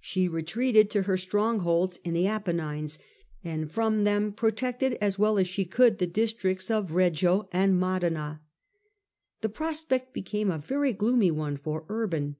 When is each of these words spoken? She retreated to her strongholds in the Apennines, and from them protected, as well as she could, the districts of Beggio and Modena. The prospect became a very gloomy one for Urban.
She 0.00 0.28
retreated 0.28 0.88
to 0.92 1.02
her 1.02 1.18
strongholds 1.18 1.98
in 2.02 2.14
the 2.14 2.26
Apennines, 2.26 2.98
and 3.44 3.70
from 3.70 4.04
them 4.04 4.32
protected, 4.32 4.94
as 4.98 5.18
well 5.18 5.38
as 5.38 5.46
she 5.46 5.66
could, 5.66 5.98
the 5.98 6.06
districts 6.06 6.70
of 6.70 6.88
Beggio 6.88 7.48
and 7.52 7.78
Modena. 7.78 8.40
The 9.42 9.50
prospect 9.50 10.14
became 10.14 10.50
a 10.50 10.56
very 10.56 10.94
gloomy 10.94 11.30
one 11.30 11.58
for 11.58 11.84
Urban. 11.90 12.36